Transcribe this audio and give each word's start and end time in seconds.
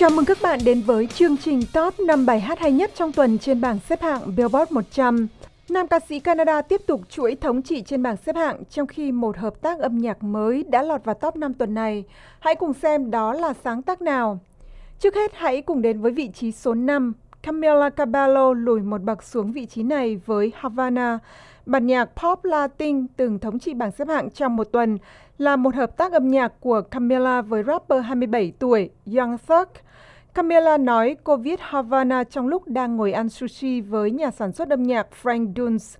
Chào 0.00 0.10
mừng 0.10 0.24
các 0.24 0.38
bạn 0.42 0.58
đến 0.64 0.82
với 0.82 1.06
chương 1.06 1.36
trình 1.36 1.60
top 1.72 2.00
5 2.00 2.26
bài 2.26 2.40
hát 2.40 2.58
hay 2.58 2.72
nhất 2.72 2.90
trong 2.94 3.12
tuần 3.12 3.38
trên 3.38 3.60
bảng 3.60 3.78
xếp 3.88 4.02
hạng 4.02 4.36
Billboard 4.36 4.72
100. 4.72 5.26
Nam 5.68 5.88
ca 5.88 6.00
sĩ 6.08 6.20
Canada 6.20 6.62
tiếp 6.62 6.80
tục 6.86 7.00
chuỗi 7.10 7.36
thống 7.40 7.62
trị 7.62 7.82
trên 7.86 8.02
bảng 8.02 8.16
xếp 8.16 8.36
hạng 8.36 8.62
trong 8.70 8.86
khi 8.86 9.12
một 9.12 9.36
hợp 9.36 9.60
tác 9.60 9.78
âm 9.78 9.98
nhạc 9.98 10.22
mới 10.22 10.64
đã 10.64 10.82
lọt 10.82 11.04
vào 11.04 11.14
top 11.14 11.36
5 11.36 11.54
tuần 11.54 11.74
này. 11.74 12.04
Hãy 12.40 12.54
cùng 12.54 12.72
xem 12.72 13.10
đó 13.10 13.32
là 13.32 13.54
sáng 13.64 13.82
tác 13.82 14.02
nào. 14.02 14.38
Trước 14.98 15.14
hết, 15.14 15.32
hãy 15.34 15.62
cùng 15.62 15.82
đến 15.82 16.00
với 16.00 16.12
vị 16.12 16.30
trí 16.34 16.52
số 16.52 16.74
5. 16.74 17.12
Camila 17.42 17.90
Cabello 17.90 18.52
lùi 18.52 18.80
một 18.80 19.02
bậc 19.02 19.22
xuống 19.22 19.52
vị 19.52 19.66
trí 19.66 19.82
này 19.82 20.20
với 20.26 20.52
Havana. 20.56 21.18
Bản 21.66 21.86
nhạc 21.86 22.04
pop 22.04 22.44
Latin 22.44 23.06
từng 23.16 23.38
thống 23.38 23.58
trị 23.58 23.74
bảng 23.74 23.92
xếp 23.92 24.08
hạng 24.08 24.30
trong 24.30 24.56
một 24.56 24.64
tuần 24.72 24.98
là 25.38 25.56
một 25.56 25.74
hợp 25.74 25.96
tác 25.96 26.12
âm 26.12 26.28
nhạc 26.28 26.52
của 26.60 26.80
Camila 26.80 27.42
với 27.42 27.62
rapper 27.62 28.04
27 28.04 28.52
tuổi 28.58 28.90
Young 29.16 29.36
Thug. 29.46 29.66
Camila 30.34 30.78
nói 30.78 31.16
cô 31.24 31.36
viết 31.36 31.60
Havana 31.62 32.24
trong 32.24 32.48
lúc 32.48 32.68
đang 32.68 32.96
ngồi 32.96 33.12
ăn 33.12 33.28
sushi 33.28 33.80
với 33.80 34.10
nhà 34.10 34.30
sản 34.30 34.52
xuất 34.52 34.68
âm 34.68 34.82
nhạc 34.82 35.06
Frank 35.22 35.52
Dunes. 35.56 35.96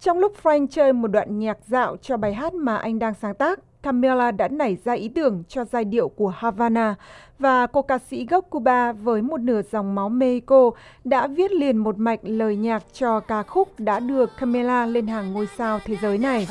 Trong 0.00 0.18
lúc 0.18 0.32
Frank 0.42 0.66
chơi 0.70 0.92
một 0.92 1.08
đoạn 1.08 1.38
nhạc 1.38 1.58
dạo 1.66 1.96
cho 2.02 2.16
bài 2.16 2.34
hát 2.34 2.54
mà 2.54 2.76
anh 2.76 2.98
đang 2.98 3.14
sáng 3.14 3.34
tác, 3.34 3.60
Camila 3.82 4.30
đã 4.30 4.48
nảy 4.48 4.76
ra 4.84 4.92
ý 4.92 5.08
tưởng 5.08 5.42
cho 5.48 5.64
giai 5.64 5.84
điệu 5.84 6.08
của 6.08 6.28
Havana 6.28 6.94
và 7.38 7.66
cô 7.66 7.82
ca 7.82 7.98
sĩ 7.98 8.26
gốc 8.26 8.46
Cuba 8.50 8.92
với 8.92 9.22
một 9.22 9.40
nửa 9.40 9.62
dòng 9.72 9.94
máu 9.94 10.08
Mexico 10.08 10.70
đã 11.04 11.26
viết 11.26 11.52
liền 11.52 11.76
một 11.76 11.98
mạch 11.98 12.20
lời 12.22 12.56
nhạc 12.56 12.82
cho 12.92 13.20
ca 13.20 13.42
khúc 13.42 13.68
đã 13.78 14.00
đưa 14.00 14.26
Camila 14.26 14.86
lên 14.86 15.06
hàng 15.06 15.32
ngôi 15.32 15.48
sao 15.56 15.78
thế 15.84 15.96
giới 16.02 16.18
này. 16.18 16.46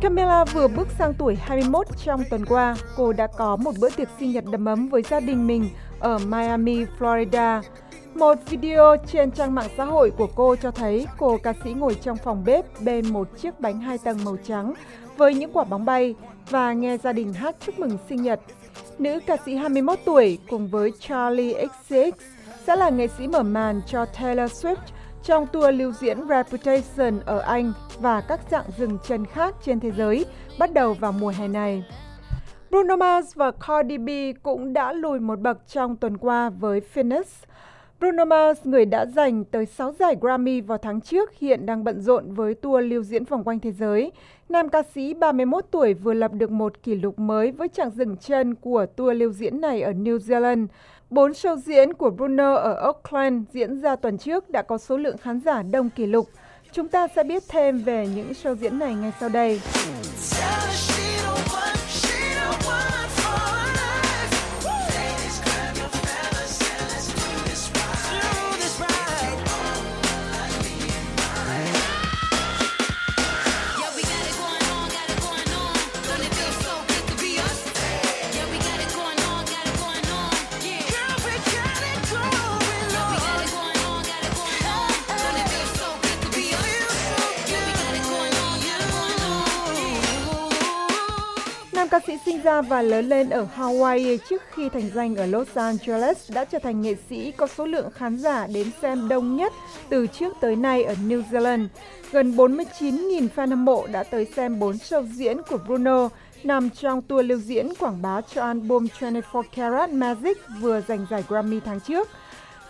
Camila 0.00 0.44
vừa 0.44 0.68
bước 0.68 0.88
sang 0.98 1.14
tuổi 1.14 1.36
21 1.40 1.86
trong 2.04 2.22
tuần 2.30 2.44
qua, 2.44 2.76
cô 2.96 3.12
đã 3.12 3.26
có 3.26 3.56
một 3.56 3.72
bữa 3.80 3.90
tiệc 3.90 4.08
sinh 4.18 4.32
nhật 4.32 4.44
đầm 4.50 4.64
ấm 4.64 4.88
với 4.88 5.02
gia 5.10 5.20
đình 5.20 5.46
mình 5.46 5.70
ở 5.98 6.18
Miami, 6.18 6.84
Florida. 6.98 7.62
Một 8.14 8.38
video 8.50 8.96
trên 9.06 9.30
trang 9.30 9.54
mạng 9.54 9.68
xã 9.76 9.84
hội 9.84 10.10
của 10.10 10.28
cô 10.34 10.56
cho 10.56 10.70
thấy 10.70 11.06
cô 11.18 11.38
ca 11.42 11.52
sĩ 11.64 11.72
ngồi 11.72 11.94
trong 11.94 12.16
phòng 12.16 12.44
bếp 12.44 12.64
bên 12.80 13.12
một 13.12 13.28
chiếc 13.38 13.60
bánh 13.60 13.80
hai 13.80 13.98
tầng 13.98 14.24
màu 14.24 14.36
trắng 14.36 14.74
với 15.16 15.34
những 15.34 15.52
quả 15.52 15.64
bóng 15.64 15.84
bay 15.84 16.14
và 16.50 16.72
nghe 16.72 16.96
gia 16.96 17.12
đình 17.12 17.32
hát 17.32 17.56
chúc 17.60 17.78
mừng 17.78 17.98
sinh 18.08 18.22
nhật. 18.22 18.40
Nữ 18.98 19.20
ca 19.26 19.36
sĩ 19.46 19.54
21 19.54 19.98
tuổi 20.04 20.38
cùng 20.50 20.68
với 20.68 20.90
Charlie 21.00 21.66
XCX 21.66 22.24
sẽ 22.66 22.76
là 22.76 22.90
nghệ 22.90 23.08
sĩ 23.18 23.28
mở 23.28 23.42
màn 23.42 23.80
cho 23.86 24.04
Taylor 24.04 24.52
Swift 24.52 24.76
trong 25.22 25.46
tour 25.46 25.74
lưu 25.74 25.92
diễn 25.92 26.18
Reputation 26.28 27.20
ở 27.26 27.38
Anh 27.38 27.72
và 28.00 28.20
các 28.20 28.40
dạng 28.50 28.64
rừng 28.78 28.98
chân 29.08 29.26
khác 29.26 29.54
trên 29.64 29.80
thế 29.80 29.90
giới 29.90 30.26
bắt 30.58 30.72
đầu 30.72 30.94
vào 30.94 31.12
mùa 31.12 31.32
hè 31.38 31.48
này. 31.48 31.84
Bruno 32.70 32.96
Mars 32.96 33.34
và 33.34 33.50
Cardi 33.66 33.98
B 33.98 34.08
cũng 34.42 34.72
đã 34.72 34.92
lùi 34.92 35.20
một 35.20 35.40
bậc 35.40 35.58
trong 35.68 35.96
tuần 35.96 36.18
qua 36.18 36.50
với 36.50 36.80
Phoenix. 36.80 37.26
Bruno 38.04 38.24
Mars, 38.24 38.60
người 38.64 38.84
đã 38.84 39.06
giành 39.06 39.44
tới 39.44 39.66
6 39.66 39.92
giải 39.98 40.16
Grammy 40.20 40.60
vào 40.60 40.78
tháng 40.78 41.00
trước, 41.00 41.32
hiện 41.38 41.66
đang 41.66 41.84
bận 41.84 42.00
rộn 42.00 42.34
với 42.34 42.54
tour 42.54 42.84
lưu 42.84 43.02
diễn 43.02 43.24
vòng 43.24 43.44
quanh 43.44 43.60
thế 43.60 43.72
giới. 43.72 44.12
Nam 44.48 44.68
ca 44.68 44.82
sĩ 44.94 45.14
31 45.14 45.64
tuổi 45.70 45.94
vừa 45.94 46.14
lập 46.14 46.32
được 46.32 46.50
một 46.50 46.82
kỷ 46.82 46.94
lục 46.94 47.18
mới 47.18 47.50
với 47.50 47.68
chặng 47.68 47.90
dừng 47.90 48.16
chân 48.16 48.54
của 48.54 48.86
tour 48.86 49.16
lưu 49.16 49.32
diễn 49.32 49.60
này 49.60 49.82
ở 49.82 49.92
New 49.92 50.18
Zealand. 50.18 50.66
Bốn 51.10 51.32
show 51.32 51.56
diễn 51.56 51.92
của 51.92 52.10
Bruno 52.10 52.54
ở 52.54 52.74
Auckland 52.74 53.44
diễn 53.52 53.80
ra 53.80 53.96
tuần 53.96 54.18
trước 54.18 54.50
đã 54.50 54.62
có 54.62 54.78
số 54.78 54.96
lượng 54.96 55.18
khán 55.18 55.40
giả 55.40 55.62
đông 55.62 55.90
kỷ 55.90 56.06
lục. 56.06 56.28
Chúng 56.72 56.88
ta 56.88 57.08
sẽ 57.08 57.24
biết 57.24 57.42
thêm 57.48 57.78
về 57.78 58.08
những 58.14 58.32
show 58.42 58.54
diễn 58.54 58.78
này 58.78 58.94
ngay 58.94 59.12
sau 59.20 59.28
đây. 59.28 59.60
Ra 92.44 92.62
và 92.62 92.82
lớn 92.82 93.08
lên 93.08 93.30
ở 93.30 93.46
Hawaii 93.56 94.18
trước 94.28 94.42
khi 94.50 94.68
thành 94.68 94.90
danh 94.94 95.16
ở 95.16 95.26
Los 95.26 95.48
Angeles 95.54 96.32
đã 96.32 96.44
trở 96.44 96.58
thành 96.58 96.82
nghệ 96.82 96.94
sĩ 97.08 97.32
có 97.32 97.46
số 97.46 97.66
lượng 97.66 97.90
khán 97.90 98.18
giả 98.18 98.46
đến 98.46 98.70
xem 98.82 99.08
đông 99.08 99.36
nhất 99.36 99.52
từ 99.88 100.06
trước 100.06 100.36
tới 100.40 100.56
nay 100.56 100.82
ở 100.82 100.94
New 100.94 101.22
Zealand. 101.30 101.66
Gần 102.12 102.36
49.000 102.36 103.28
fan 103.36 103.48
hâm 103.48 103.64
mộ 103.64 103.86
đã 103.86 104.02
tới 104.02 104.26
xem 104.36 104.58
4 104.58 104.76
show 104.76 105.06
diễn 105.06 105.42
của 105.42 105.58
Bruno 105.66 106.08
nằm 106.42 106.70
trong 106.70 107.02
tour 107.02 107.26
lưu 107.26 107.38
diễn 107.38 107.68
quảng 107.78 108.02
bá 108.02 108.20
cho 108.20 108.42
album 108.42 108.86
24 108.98 109.46
Karat 109.56 109.90
Magic 109.90 110.36
vừa 110.60 110.80
giành 110.88 111.06
giải 111.10 111.24
Grammy 111.28 111.60
tháng 111.64 111.80
trước. 111.80 112.08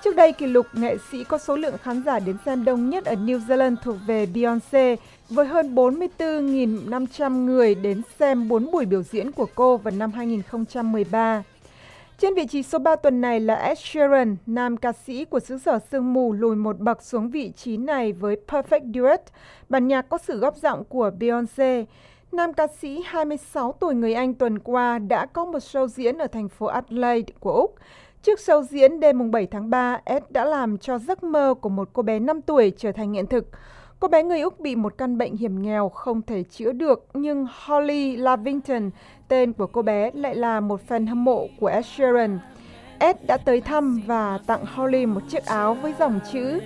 Trước 0.04 0.16
đây, 0.16 0.32
kỷ 0.32 0.47
lục 0.47 0.66
nghệ 0.72 0.97
sĩ 1.10 1.25
có 1.25 1.38
số 1.38 1.56
lượng 1.56 1.78
khán 1.82 2.03
giả 2.06 2.19
đến 2.19 2.37
xem 2.44 2.65
đông 2.65 2.91
nhất 2.91 3.04
ở 3.04 3.15
New 3.15 3.38
Zealand 3.38 3.76
thuộc 3.82 3.97
về 4.06 4.26
Beyoncé 4.26 4.97
với 5.31 5.47
hơn 5.47 5.75
44.500 5.75 7.44
người 7.44 7.75
đến 7.75 8.03
xem 8.19 8.48
4 8.48 8.70
buổi 8.70 8.84
biểu 8.84 9.03
diễn 9.03 9.32
của 9.32 9.47
cô 9.54 9.76
vào 9.76 9.94
năm 9.97 10.12
2013. 10.12 11.43
Trên 12.19 12.34
vị 12.34 12.47
trí 12.47 12.62
số 12.62 12.78
3 12.78 12.97
tuần 12.97 13.20
này 13.20 13.41
là 13.41 13.54
Ed 13.54 13.78
Sheeran, 13.78 14.37
nam 14.47 14.76
ca 14.76 14.93
sĩ 15.06 15.25
của 15.25 15.41
xứ 15.41 15.59
sở 15.59 15.78
sương 15.91 16.12
mù 16.12 16.32
lùi 16.32 16.56
một 16.56 16.78
bậc 16.78 17.03
xuống 17.03 17.31
vị 17.31 17.53
trí 17.56 17.76
này 17.76 18.12
với 18.12 18.37
Perfect 18.48 18.93
Duet, 18.94 19.20
bản 19.69 19.88
nhạc 19.88 20.09
có 20.09 20.19
sự 20.19 20.38
góp 20.38 20.56
giọng 20.56 20.84
của 20.84 21.10
Beyoncé. 21.19 21.84
Nam 22.32 22.53
ca 22.53 22.66
sĩ 22.81 23.03
26 23.04 23.72
tuổi 23.72 23.94
người 23.94 24.14
Anh 24.14 24.34
tuần 24.34 24.59
qua 24.59 24.98
đã 24.98 25.26
có 25.26 25.44
một 25.44 25.59
show 25.59 25.87
diễn 25.87 26.19
ở 26.19 26.26
thành 26.26 26.48
phố 26.48 26.66
Adelaide 26.66 27.32
của 27.41 27.53
Úc. 27.53 27.75
Trước 28.25 28.39
show 28.39 28.62
diễn 28.62 29.01
đêm 29.01 29.31
7 29.31 29.47
tháng 29.47 29.71
3, 29.71 30.01
Ed 30.05 30.23
đã 30.31 30.45
làm 30.45 30.79
cho 30.79 30.99
giấc 30.99 31.25
mơ 31.25 31.55
của 31.61 31.69
một 31.69 31.89
cô 31.93 32.03
bé 32.03 32.19
5 32.19 32.43
tuổi 32.43 32.73
trở 32.77 32.93
thành 32.93 33.12
hiện 33.12 33.27
thực. 33.27 33.49
Cô 34.01 34.09
bé 34.09 34.23
người 34.23 34.41
Úc 34.41 34.61
bị 34.61 34.77
một 34.77 34.99
căn 34.99 35.19
bệnh 35.19 35.37
hiểm 35.37 35.62
nghèo 35.62 35.89
không 35.89 36.23
thể 36.23 36.43
chữa 36.43 36.73
được, 36.73 37.07
nhưng 37.15 37.47
Holly 37.65 38.17
Lavington, 38.17 38.91
tên 39.29 39.53
của 39.53 39.67
cô 39.67 39.83
bé, 39.83 40.11
lại 40.15 40.35
là 40.35 40.61
một 40.61 40.81
fan 40.89 41.09
hâm 41.09 41.25
mộ 41.25 41.47
của 41.61 41.67
Ed 41.67 41.87
Sheeran. 41.87 42.39
Ed 42.99 43.17
đã 43.27 43.37
tới 43.37 43.61
thăm 43.61 44.03
và 44.07 44.39
tặng 44.47 44.65
Holly 44.75 45.06
một 45.06 45.21
chiếc 45.29 45.47
áo 45.47 45.75
với 45.75 45.95
dòng 45.99 46.21
chữ 46.33 46.61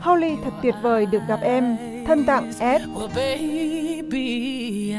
Holly 0.00 0.36
thật 0.44 0.52
tuyệt 0.62 0.74
vời 0.82 1.06
được 1.06 1.22
gặp 1.28 1.40
em, 1.42 1.76
thân 2.06 2.24
tặng 2.24 2.52
Ed. 2.58 2.82
Well, 2.82 3.08
baby, 3.16 4.18
I 4.90 4.96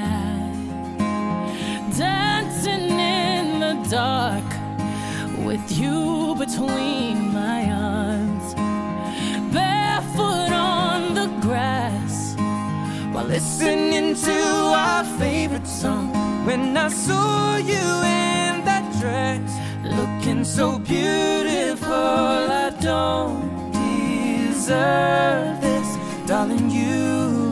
dancing 1.91 2.97
in 2.97 3.59
the 3.59 3.75
dark 3.85 4.64
with 5.45 5.77
you 5.77 6.35
between 6.39 7.31
my 7.31 7.69
arms, 7.71 8.55
barefoot 9.53 10.51
on 10.51 11.13
the 11.13 11.27
grass 11.39 12.35
while 13.13 13.25
listening 13.25 14.15
to 14.15 14.39
our 14.85 15.03
favorite 15.19 15.67
song. 15.67 16.07
When 16.45 16.75
I 16.75 16.87
saw 16.89 17.57
you 17.57 17.85
in 18.19 18.65
that 18.65 18.85
dress, 18.99 19.51
looking 19.83 20.43
so 20.43 20.79
beautiful, 20.79 21.93
I 21.93 22.71
don't 22.81 23.71
deserve 23.71 25.61
this, 25.61 25.97
darling. 26.25 26.71
You 26.71 27.44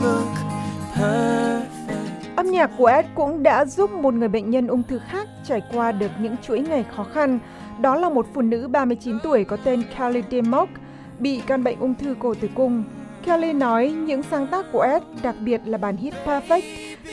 nhạc 2.64 2.70
của 2.78 2.86
Ed 2.86 3.06
cũng 3.14 3.42
đã 3.42 3.64
giúp 3.64 3.90
một 3.90 4.14
người 4.14 4.28
bệnh 4.28 4.50
nhân 4.50 4.66
ung 4.66 4.82
thư 4.82 4.98
khác 4.98 5.28
trải 5.44 5.62
qua 5.72 5.92
được 5.92 6.10
những 6.20 6.36
chuỗi 6.42 6.60
ngày 6.60 6.84
khó 6.96 7.04
khăn. 7.04 7.38
Đó 7.80 7.96
là 7.96 8.08
một 8.08 8.26
phụ 8.34 8.42
nữ 8.42 8.68
39 8.68 9.18
tuổi 9.22 9.44
có 9.44 9.56
tên 9.56 9.82
Kelly 9.98 10.22
DeMock, 10.30 10.70
bị 11.18 11.42
căn 11.46 11.64
bệnh 11.64 11.80
ung 11.80 11.94
thư 11.94 12.14
cổ 12.18 12.34
tử 12.34 12.48
cung. 12.54 12.84
Kelly 13.26 13.52
nói 13.52 13.88
những 13.88 14.22
sáng 14.22 14.46
tác 14.46 14.66
của 14.72 14.80
Ed, 14.80 15.02
đặc 15.22 15.34
biệt 15.44 15.60
là 15.64 15.78
bản 15.78 15.96
hit 15.96 16.14
Perfect, 16.26 16.62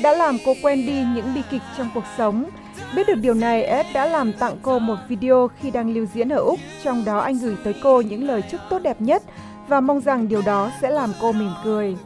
đã 0.04 0.14
làm 0.14 0.38
cô 0.46 0.54
quen 0.64 0.86
đi 0.86 1.04
những 1.16 1.34
bi 1.36 1.42
kịch 1.52 1.62
trong 1.78 1.90
cuộc 1.94 2.06
sống. 2.18 2.46
Biết 2.96 3.08
được 3.08 3.18
điều 3.22 3.34
này, 3.34 3.64
Ed 3.64 3.86
đã 3.94 4.06
làm 4.06 4.34
tặng 4.34 4.56
cô 4.62 4.80
một 4.80 4.98
video 5.08 5.50
khi 5.60 5.72
đang 5.72 5.94
lưu 5.94 6.06
diễn 6.14 6.30
ở 6.30 6.38
Úc, 6.38 6.60
trong 6.84 7.06
đó 7.06 7.20
anh 7.20 7.38
gửi 7.40 7.56
tới 7.64 7.76
cô 7.84 8.02
những 8.02 8.24
lời 8.24 8.44
chúc 8.52 8.62
tốt 8.70 8.80
đẹp 8.80 9.02
nhất 9.02 9.24
và 9.68 9.82
mong 9.82 10.02
rằng 10.02 10.28
điều 10.28 10.42
đó 10.46 10.72
sẽ 10.82 10.90
làm 10.90 11.10
cô 11.22 11.32
mỉm 11.32 11.52
cười. 11.64 11.98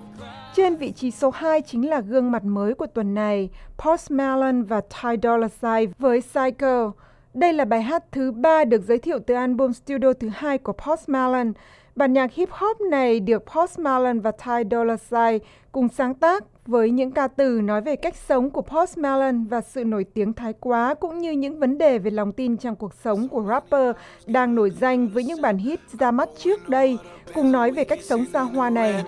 Trên 0.55 0.75
vị 0.75 0.91
trí 0.91 1.11
số 1.11 1.29
2 1.29 1.61
chính 1.61 1.89
là 1.89 1.99
gương 1.99 2.31
mặt 2.31 2.43
mới 2.43 2.73
của 2.73 2.87
tuần 2.87 3.13
này, 3.13 3.49
Post 3.77 4.11
Malone 4.11 4.61
và 4.67 4.81
Ty 4.81 5.09
Dolla 5.23 5.47
Sign 5.47 5.91
với 5.99 6.21
Psycho. 6.21 6.91
Đây 7.33 7.53
là 7.53 7.65
bài 7.65 7.81
hát 7.81 8.03
thứ 8.11 8.31
ba 8.31 8.65
được 8.65 8.81
giới 8.87 8.97
thiệu 8.97 9.19
từ 9.27 9.33
album 9.33 9.71
studio 9.71 10.13
thứ 10.19 10.29
hai 10.33 10.57
của 10.57 10.73
Post 10.73 11.09
Malone. 11.09 11.51
Bản 11.95 12.13
nhạc 12.13 12.33
hip 12.33 12.49
hop 12.51 12.81
này 12.81 13.19
được 13.19 13.43
Post 13.55 13.79
Malone 13.79 14.19
và 14.19 14.31
Ty 14.31 14.69
Dolla 14.71 14.97
Sign 14.97 15.47
cùng 15.71 15.87
sáng 15.89 16.13
tác 16.13 16.43
với 16.65 16.91
những 16.91 17.11
ca 17.11 17.27
từ 17.27 17.61
nói 17.63 17.81
về 17.81 17.95
cách 17.95 18.15
sống 18.15 18.49
của 18.49 18.61
Post 18.61 18.97
Malone 18.97 19.37
và 19.49 19.61
sự 19.61 19.83
nổi 19.83 20.05
tiếng 20.13 20.33
thái 20.33 20.53
quá 20.59 20.93
cũng 20.93 21.19
như 21.19 21.31
những 21.31 21.59
vấn 21.59 21.77
đề 21.77 21.99
về 21.99 22.11
lòng 22.11 22.31
tin 22.31 22.57
trong 22.57 22.75
cuộc 22.75 22.93
sống 23.03 23.27
của 23.27 23.43
rapper 23.47 23.95
đang 24.25 24.55
nổi 24.55 24.69
danh 24.69 25.07
với 25.07 25.23
những 25.23 25.41
bản 25.41 25.57
hit 25.57 25.79
ra 25.99 26.11
mắt 26.11 26.29
trước 26.37 26.69
đây, 26.69 26.97
cùng 27.33 27.51
nói 27.51 27.71
về 27.71 27.83
cách 27.83 27.99
sống 28.03 28.25
xa 28.33 28.41
hoa 28.41 28.69
này. 28.69 29.03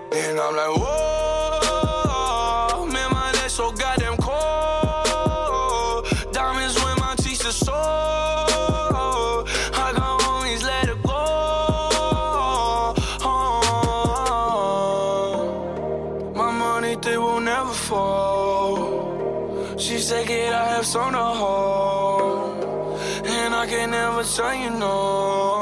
On 20.77 21.11
the 21.11 21.19
whole, 21.19 22.97
and 23.25 23.55
I 23.55 23.65
can 23.65 23.91
never 23.91 24.23
tell 24.37 24.53
you 24.53 24.69
no. 24.79 25.57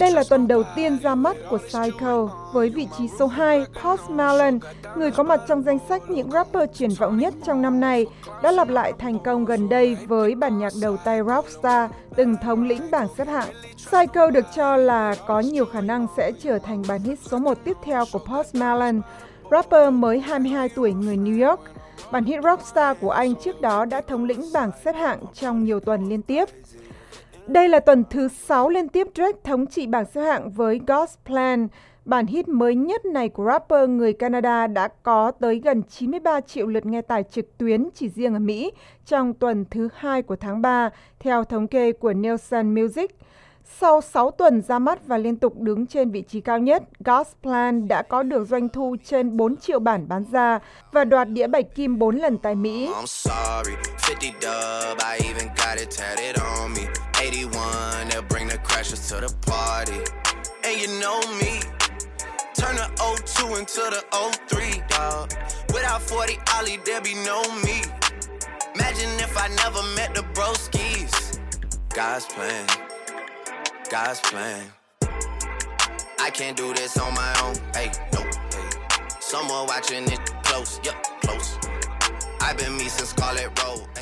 Đây 0.00 0.10
là 0.10 0.22
tuần 0.30 0.48
đầu 0.48 0.62
tiên 0.76 0.98
ra 1.02 1.14
mắt 1.14 1.36
của 1.50 1.58
Psycho 1.58 2.28
với 2.52 2.70
vị 2.70 2.88
trí 2.98 3.08
số 3.18 3.26
2 3.26 3.64
Post 3.82 4.10
Malone, 4.10 4.58
người 4.96 5.10
có 5.10 5.22
mặt 5.22 5.40
trong 5.48 5.62
danh 5.62 5.78
sách 5.88 6.02
những 6.10 6.30
rapper 6.30 6.70
triển 6.74 6.90
vọng 6.90 7.18
nhất 7.18 7.34
trong 7.46 7.62
năm 7.62 7.80
nay, 7.80 8.06
đã 8.42 8.52
lặp 8.52 8.68
lại 8.68 8.92
thành 8.98 9.18
công 9.18 9.44
gần 9.44 9.68
đây 9.68 9.96
với 10.08 10.34
bản 10.34 10.58
nhạc 10.58 10.72
đầu 10.82 10.96
tay 10.96 11.20
Rockstar 11.26 11.90
từng 12.16 12.36
thống 12.42 12.62
lĩnh 12.62 12.90
bảng 12.90 13.08
xếp 13.18 13.28
hạng. 13.28 13.48
Psycho 13.76 14.30
được 14.30 14.46
cho 14.56 14.76
là 14.76 15.14
có 15.26 15.40
nhiều 15.40 15.64
khả 15.64 15.80
năng 15.80 16.06
sẽ 16.16 16.32
trở 16.42 16.58
thành 16.58 16.82
bản 16.88 17.00
hit 17.02 17.18
số 17.30 17.38
1 17.38 17.58
tiếp 17.64 17.76
theo 17.84 18.04
của 18.12 18.18
Post 18.18 18.54
Malone 18.54 19.00
rapper 19.50 19.92
mới 19.92 20.20
22 20.20 20.68
tuổi 20.68 20.92
người 20.92 21.16
New 21.16 21.48
York. 21.48 21.60
Bản 22.12 22.24
hit 22.24 22.40
Rockstar 22.44 22.96
của 23.00 23.10
anh 23.10 23.34
trước 23.34 23.60
đó 23.60 23.84
đã 23.84 24.00
thống 24.00 24.24
lĩnh 24.24 24.42
bảng 24.54 24.70
xếp 24.84 24.92
hạng 24.92 25.20
trong 25.34 25.64
nhiều 25.64 25.80
tuần 25.80 26.08
liên 26.08 26.22
tiếp. 26.22 26.44
Đây 27.46 27.68
là 27.68 27.80
tuần 27.80 28.04
thứ 28.10 28.28
6 28.28 28.68
liên 28.68 28.88
tiếp 28.88 29.06
Drake 29.14 29.38
thống 29.44 29.66
trị 29.66 29.86
bảng 29.86 30.04
xếp 30.04 30.20
hạng 30.20 30.50
với 30.50 30.80
God's 30.86 31.16
Plan. 31.26 31.68
Bản 32.04 32.26
hit 32.26 32.48
mới 32.48 32.74
nhất 32.74 33.04
này 33.04 33.28
của 33.28 33.44
rapper 33.44 33.88
người 33.88 34.12
Canada 34.12 34.66
đã 34.66 34.88
có 35.02 35.30
tới 35.30 35.60
gần 35.64 35.82
93 35.82 36.40
triệu 36.40 36.66
lượt 36.66 36.86
nghe 36.86 37.02
tải 37.02 37.22
trực 37.22 37.58
tuyến 37.58 37.88
chỉ 37.94 38.08
riêng 38.08 38.34
ở 38.34 38.38
Mỹ 38.38 38.72
trong 39.06 39.34
tuần 39.34 39.64
thứ 39.70 39.88
hai 39.94 40.22
của 40.22 40.36
tháng 40.36 40.62
3, 40.62 40.90
theo 41.18 41.44
thống 41.44 41.66
kê 41.66 41.92
của 41.92 42.12
Nielsen 42.12 42.74
Music. 42.74 43.16
Sau 43.78 44.00
6 44.00 44.30
tuần 44.30 44.62
ra 44.62 44.78
mắt 44.78 44.98
và 45.06 45.18
liên 45.18 45.36
tục 45.36 45.54
đứng 45.56 45.86
trên 45.86 46.10
vị 46.10 46.22
trí 46.28 46.40
cao 46.40 46.58
nhất, 46.58 46.82
God's 47.04 47.24
Plan 47.42 47.88
đã 47.88 48.02
có 48.02 48.22
được 48.22 48.48
doanh 48.48 48.68
thu 48.68 48.96
trên 49.04 49.36
4 49.36 49.56
triệu 49.56 49.78
bản 49.78 50.08
bán 50.08 50.24
ra 50.32 50.58
và 50.92 51.04
đoạt 51.04 51.28
đĩa 51.28 51.46
bạch 51.46 51.74
kim 51.74 51.98
4 51.98 52.16
lần 52.16 52.38
tại 52.38 52.54
Mỹ. 52.54 52.90
Turn 62.60 62.76
the 62.76 62.88
02 62.98 63.54
into 63.54 63.90
the 63.90 64.02
03, 64.48 64.82
dog. 64.90 65.28
Without 65.72 66.00
40 66.10 66.36
Ollie, 66.58 66.76
there 66.84 67.00
be 67.00 67.14
no 67.26 67.42
me. 67.64 67.80
Imagine 68.74 69.18
if 69.18 69.34
I 69.34 69.48
never 69.48 69.82
met 69.96 70.14
the 70.14 70.22
broskies. 70.34 71.38
God's 71.94 72.26
plan. 72.26 72.89
God's 73.90 74.20
plan. 74.30 74.66
I 76.18 76.30
can't 76.30 76.56
do 76.56 76.72
this 76.74 76.96
on 76.96 77.12
my 77.14 77.32
own. 77.42 77.54
Hey, 77.74 77.90
no. 78.12 78.20
Hey. 78.20 78.68
Someone 79.20 79.66
watching 79.66 80.04
it 80.04 80.20
close. 80.44 80.80
Yep, 80.84 80.94
close. 81.22 81.58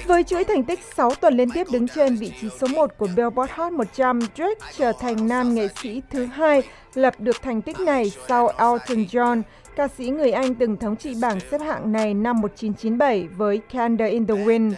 Với 0.07 0.25
chuỗi 0.25 0.45
thành 0.45 0.65
tích 0.65 0.81
6 0.97 1.15
tuần 1.15 1.35
liên 1.37 1.51
tiếp 1.51 1.67
đứng 1.73 1.89
trên 1.89 2.17
vị 2.17 2.33
trí 2.41 2.49
số 2.61 2.67
1 2.67 2.99
của 2.99 3.09
Billboard 3.17 3.53
Hot 3.53 3.73
100, 3.73 4.21
Drake 4.21 4.73
trở 4.77 4.93
thành 5.01 5.29
nam 5.29 5.55
nghệ 5.55 5.69
sĩ 5.83 6.03
thứ 6.11 6.27
hai 6.27 6.63
lập 6.95 7.15
được 7.19 7.43
thành 7.43 7.63
tích 7.63 7.81
này 7.81 8.13
sau 8.29 8.49
Elton 8.49 9.05
John, 9.05 9.43
ca 9.77 9.89
sĩ 9.89 10.09
người 10.09 10.31
Anh 10.31 10.55
từng 10.55 10.77
thống 10.77 10.97
trị 10.97 11.15
bảng 11.21 11.41
xếp 11.51 11.61
hạng 11.61 11.93
này 11.93 12.15
năm 12.15 12.41
1997 12.41 13.29
với 13.37 13.61
Candle 13.73 14.11
in 14.11 14.27
the 14.27 14.35
Wind. 14.35 14.73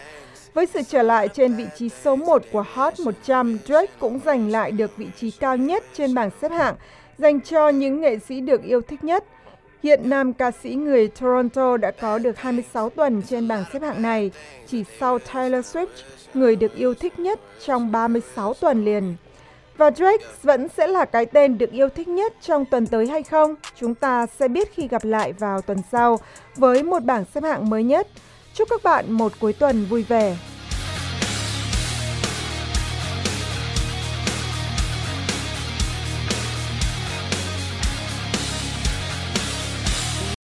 Với 0.53 0.65
sự 0.65 0.81
trở 0.89 1.01
lại 1.01 1.27
trên 1.27 1.53
vị 1.53 1.65
trí 1.77 1.89
số 1.89 2.15
1 2.15 2.43
của 2.51 2.65
Hot 2.73 2.99
100, 2.99 3.57
Drake 3.65 3.91
cũng 3.99 4.19
giành 4.25 4.51
lại 4.51 4.71
được 4.71 4.97
vị 4.97 5.07
trí 5.19 5.31
cao 5.31 5.57
nhất 5.57 5.83
trên 5.93 6.13
bảng 6.13 6.29
xếp 6.41 6.51
hạng, 6.51 6.75
dành 7.17 7.41
cho 7.41 7.69
những 7.69 8.01
nghệ 8.01 8.19
sĩ 8.19 8.41
được 8.41 8.63
yêu 8.63 8.81
thích 8.81 9.03
nhất. 9.03 9.23
Hiện 9.83 10.09
nam 10.09 10.33
ca 10.33 10.51
sĩ 10.51 10.75
người 10.75 11.07
Toronto 11.07 11.77
đã 11.77 11.91
có 11.91 12.17
được 12.17 12.37
26 12.37 12.89
tuần 12.89 13.21
trên 13.29 13.47
bảng 13.47 13.63
xếp 13.73 13.81
hạng 13.81 14.01
này, 14.01 14.31
chỉ 14.67 14.83
sau 14.99 15.19
Taylor 15.19 15.65
Swift, 15.65 15.87
người 16.33 16.55
được 16.55 16.75
yêu 16.75 16.93
thích 16.93 17.19
nhất 17.19 17.39
trong 17.65 17.91
36 17.91 18.53
tuần 18.53 18.85
liền. 18.85 19.15
Và 19.77 19.91
Drake 19.91 20.25
vẫn 20.43 20.67
sẽ 20.77 20.87
là 20.87 21.05
cái 21.05 21.25
tên 21.25 21.57
được 21.57 21.71
yêu 21.71 21.89
thích 21.89 22.07
nhất 22.07 22.33
trong 22.41 22.65
tuần 22.65 22.87
tới 22.87 23.07
hay 23.07 23.23
không? 23.23 23.55
Chúng 23.75 23.95
ta 23.95 24.25
sẽ 24.39 24.47
biết 24.47 24.73
khi 24.73 24.87
gặp 24.87 25.05
lại 25.05 25.33
vào 25.33 25.61
tuần 25.61 25.77
sau 25.91 26.19
với 26.55 26.83
một 26.83 27.03
bảng 27.03 27.25
xếp 27.33 27.43
hạng 27.43 27.69
mới 27.69 27.83
nhất. 27.83 28.07
Chúc 28.53 28.69
các 28.69 28.83
bạn 28.83 29.11
một 29.11 29.31
cuối 29.39 29.53
tuần 29.53 29.85
vui 29.85 30.03
vẻ. 30.03 30.37